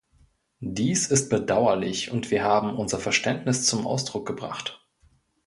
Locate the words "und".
2.09-2.31